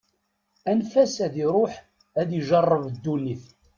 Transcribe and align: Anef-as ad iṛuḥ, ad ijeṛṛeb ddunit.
Anef-as 0.69 1.15
ad 1.25 1.35
iṛuḥ, 1.45 1.73
ad 2.19 2.29
ijeṛṛeb 2.39 2.85
ddunit. 2.95 3.43